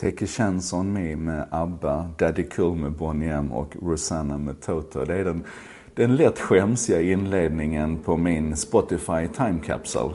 [0.00, 4.60] Take a chance on me med ABBA, Daddy Cool med Bonnie M och Rosanna med
[4.60, 5.04] Toto.
[5.04, 5.44] Det är den,
[5.94, 10.14] den lätt skämsiga inledningen på min Spotify Time Capsule.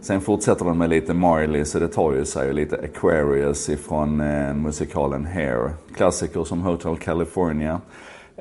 [0.00, 4.20] Sen fortsätter den med lite Marley, så det tar ju sig, och lite Aquarius ifrån
[4.20, 5.70] eh, musikalen Hair.
[5.94, 7.80] Klassiker som Hotel California.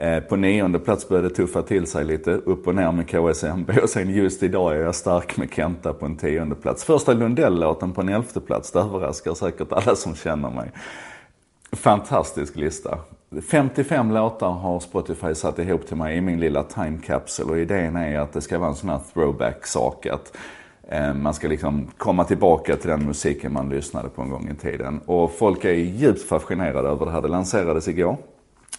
[0.02, 3.70] Eh, på nionde plats började det tuffa till sig lite, upp och ner med KSMB
[3.84, 6.84] och sen just idag är jag stark med Kenta på en tionde plats.
[6.84, 10.72] Första Lundell-låten på en elfte plats, det överraskar säkert alla som känner mig.
[11.72, 13.00] Fantastisk lista.
[13.50, 17.96] 55 låtar har Spotify satt ihop till mig i min lilla time capsule och idén
[17.96, 20.06] är att det ska vara en sån här throwback-sak.
[20.06, 20.38] Att
[20.88, 24.56] eh, man ska liksom komma tillbaka till den musiken man lyssnade på en gång i
[24.56, 25.00] tiden.
[25.06, 27.22] Och folk är djupt fascinerade över det här.
[27.22, 28.18] Det lanserades igår.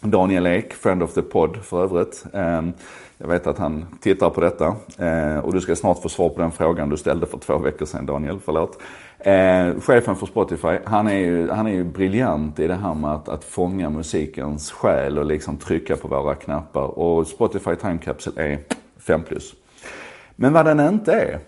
[0.01, 2.25] Daniel Ek, friend of the pod för övrigt.
[2.33, 2.73] Ehm,
[3.19, 6.41] jag vet att han tittar på detta ehm, och du ska snart få svar på
[6.41, 8.79] den frågan du ställde för två veckor sedan Daniel, förlåt.
[9.19, 13.11] Ehm, chefen för Spotify, han är ju, han är ju briljant i det här med
[13.11, 16.99] att, att fånga musikens själ och liksom trycka på våra knappar.
[16.99, 18.59] Och Spotify Time Capsule är
[18.99, 19.55] 5 plus.
[20.37, 21.39] Men vad den inte är,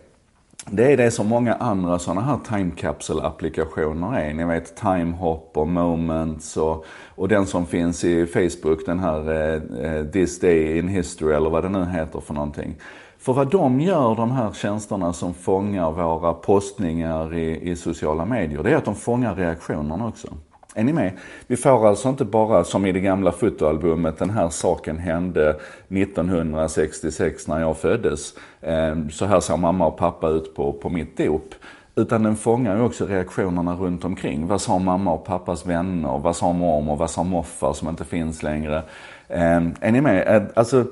[0.70, 4.34] det är det som många andra sådana här time capsule-applikationer är.
[4.34, 9.92] Ni vet Timehop och Moments och, och den som finns i Facebook, den här eh,
[9.92, 12.76] eh, This Day in History eller vad det nu heter för någonting.
[13.18, 18.62] För vad de gör, de här tjänsterna som fångar våra postningar i, i sociala medier,
[18.62, 20.28] det är att de fångar reaktionerna också.
[20.74, 21.12] Är ni med?
[21.46, 25.56] Vi får alltså inte bara som i det gamla fotoalbumet, den här saken hände
[25.88, 28.34] 1966 när jag föddes.
[28.60, 31.54] Ehm, så här såg mamma och pappa ut på, på mitt dop.
[31.94, 34.46] Utan den fångar ju också reaktionerna runt omkring.
[34.46, 36.18] Vad sa mamma och pappas vänner?
[36.18, 36.96] Vad sa mormor?
[36.96, 38.82] Vad sa morfar som inte finns längre?
[39.28, 40.50] Ehm, är ni med?
[40.54, 40.84] Alltså,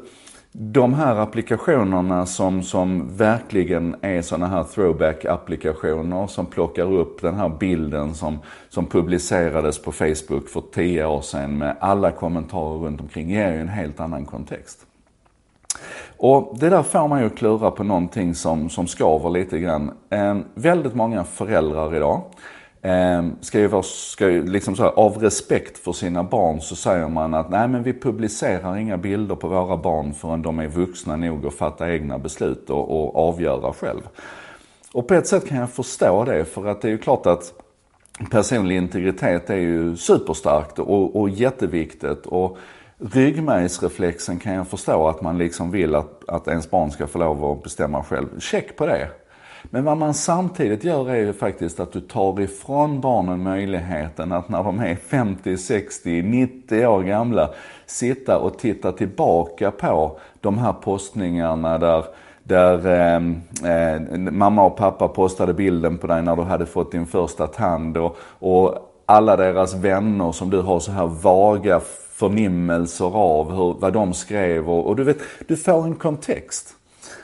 [0.53, 7.49] de här applikationerna som, som verkligen är sådana här throwback-applikationer som plockar upp den här
[7.49, 13.31] bilden som, som publicerades på Facebook för tio år sedan med alla kommentarer runt omkring
[13.31, 14.87] ger ju en helt annan kontext.
[16.17, 19.91] Och det där får man ju klura på någonting som, som skaver lite grann.
[20.11, 22.23] En, väldigt många föräldrar idag
[22.83, 26.77] eh, ska ju vara, ska ju liksom så här, av respekt för sina barn så
[26.77, 30.69] säger man att nej men vi publicerar inga bilder på våra barn förrän de är
[30.69, 34.09] vuxna nog att fatta egna beslut och, och avgöra själv.
[34.93, 37.53] Och på ett sätt kan jag förstå det för att det är ju klart att
[38.31, 42.27] personlig integritet är ju superstarkt och, och jätteviktigt.
[42.27, 42.59] Och
[42.99, 47.45] ryggmärgsreflexen kan jag förstå att man liksom vill att, att ens barn ska få lov
[47.45, 48.41] att bestämma själv.
[48.41, 49.09] Check på det.
[49.71, 54.49] Men vad man samtidigt gör är ju faktiskt att du tar ifrån barnen möjligheten att
[54.49, 57.51] när de är 50, 60, 90 år gamla
[57.87, 62.05] sitta och titta tillbaka på de här postningarna där
[62.43, 63.17] där eh,
[63.71, 67.97] eh, mamma och pappa postade bilden på dig när du hade fått din första tand
[67.97, 68.75] och, och
[69.07, 71.81] alla deras vänner som du har så här vaga
[72.13, 76.77] förnimmelser av hur, vad de skrev och, och du vet, du får en kontext.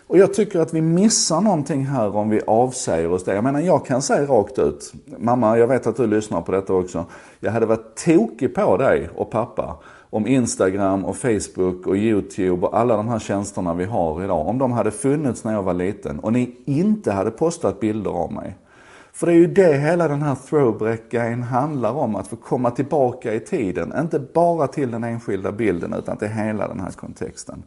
[0.08, 3.34] Och jag tycker att vi missar någonting här om vi avsäger oss det.
[3.34, 6.72] Jag menar, jag kan säga rakt ut, mamma, jag vet att du lyssnar på detta
[6.72, 7.04] också.
[7.40, 9.76] Jag hade varit tokig på dig och pappa
[10.10, 14.48] om Instagram och Facebook och YouTube och alla de här tjänsterna vi har idag.
[14.48, 18.32] Om de hade funnits när jag var liten och ni inte hade postat bilder av
[18.32, 18.56] mig.
[19.16, 23.34] För det är ju det hela den här throwback-grejen handlar om, att få komma tillbaka
[23.34, 23.92] i tiden.
[24.00, 27.62] Inte bara till den enskilda bilden utan till hela den här kontexten.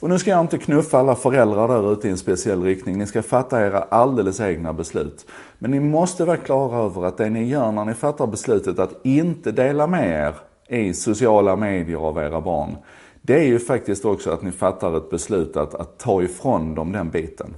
[0.00, 2.98] Och nu ska jag inte knuffa alla föräldrar där ute i en speciell riktning.
[2.98, 5.26] Ni ska fatta era alldeles egna beslut.
[5.58, 9.00] Men ni måste vara klara över att det ni gör när ni fattar beslutet att
[9.02, 10.34] inte dela med er
[10.78, 12.76] i sociala medier av era barn.
[13.22, 16.92] Det är ju faktiskt också att ni fattar ett beslut att, att ta ifrån dem
[16.92, 17.54] den biten.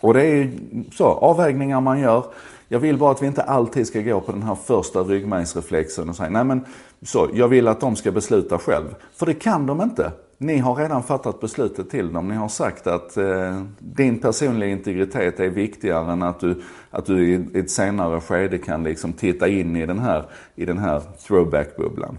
[0.00, 0.50] Och det är ju
[0.92, 2.24] så, avvägningar man gör.
[2.68, 6.16] Jag vill bara att vi inte alltid ska gå på den här första ryggmärgsreflexen och
[6.16, 6.64] säga, nej men
[7.02, 8.94] så, jag vill att de ska besluta själv.
[9.14, 10.12] För det kan de inte.
[10.38, 12.28] Ni har redan fattat beslutet till dem.
[12.28, 17.28] Ni har sagt att eh, din personliga integritet är viktigare än att du, att du
[17.28, 20.24] i ett senare skede kan liksom titta in i den här,
[20.54, 22.18] i den här throwback-bubblan.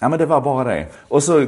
[0.00, 0.86] Ja men det var bara det.
[1.08, 1.46] Och så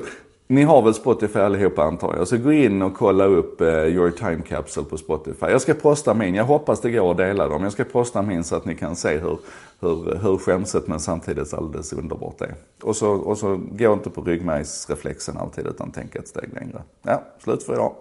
[0.48, 2.28] ni har väl Spotify allihopa antar jag.
[2.28, 5.46] Så gå in och kolla upp eh, Your Time Capsule på Spotify.
[5.46, 6.34] Jag ska posta min.
[6.34, 7.62] Jag hoppas det går att dela dem.
[7.62, 9.38] Jag ska posta min så att ni kan se hur,
[9.80, 12.54] hur, hur skämset men samtidigt alldeles underbart det är.
[12.82, 16.82] Och så, och så gå inte på ryggmärgsreflexen alltid utan tänk ett steg längre.
[17.02, 17.92] Ja, slut för idag.